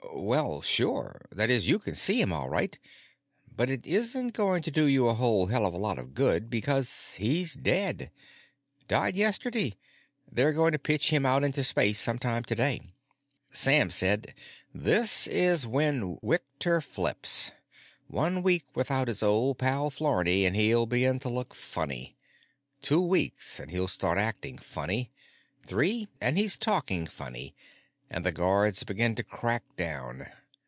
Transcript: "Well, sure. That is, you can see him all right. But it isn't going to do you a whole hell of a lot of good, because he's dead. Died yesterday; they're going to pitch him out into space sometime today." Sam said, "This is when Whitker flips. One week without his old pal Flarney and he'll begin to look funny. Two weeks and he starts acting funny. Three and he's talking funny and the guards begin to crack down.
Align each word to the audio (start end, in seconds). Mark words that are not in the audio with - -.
"Well, 0.23 0.61
sure. 0.61 1.25
That 1.31 1.49
is, 1.49 1.67
you 1.67 1.79
can 1.79 1.95
see 1.95 2.21
him 2.21 2.31
all 2.31 2.47
right. 2.47 2.77
But 3.53 3.69
it 3.71 3.87
isn't 3.87 4.33
going 4.33 4.61
to 4.63 4.71
do 4.71 4.85
you 4.85 5.07
a 5.07 5.15
whole 5.15 5.47
hell 5.47 5.65
of 5.65 5.73
a 5.73 5.77
lot 5.77 5.97
of 5.97 6.13
good, 6.13 6.47
because 6.49 7.15
he's 7.15 7.53
dead. 7.55 8.11
Died 8.87 9.15
yesterday; 9.15 9.73
they're 10.31 10.53
going 10.53 10.73
to 10.73 10.79
pitch 10.79 11.09
him 11.11 11.25
out 11.25 11.43
into 11.43 11.63
space 11.63 11.99
sometime 11.99 12.43
today." 12.43 12.81
Sam 13.51 13.89
said, 13.89 14.35
"This 14.73 15.25
is 15.27 15.65
when 15.65 16.17
Whitker 16.21 16.81
flips. 16.81 17.51
One 18.07 18.43
week 18.43 18.65
without 18.75 19.07
his 19.07 19.23
old 19.23 19.57
pal 19.57 19.89
Flarney 19.89 20.45
and 20.45 20.55
he'll 20.55 20.85
begin 20.85 21.19
to 21.21 21.29
look 21.29 21.55
funny. 21.55 22.15
Two 22.81 23.01
weeks 23.01 23.59
and 23.59 23.71
he 23.71 23.85
starts 23.87 24.21
acting 24.21 24.59
funny. 24.59 25.11
Three 25.65 26.07
and 26.21 26.37
he's 26.37 26.55
talking 26.57 27.07
funny 27.07 27.53
and 28.13 28.25
the 28.25 28.31
guards 28.33 28.83
begin 28.83 29.15
to 29.15 29.23
crack 29.23 29.63
down. 29.77 30.27